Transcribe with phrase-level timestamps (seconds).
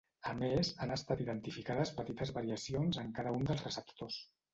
[0.29, 4.19] A més, han estat identificades petites variacions en cada un dels receptors.